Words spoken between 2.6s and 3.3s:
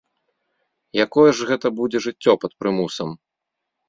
прымусам?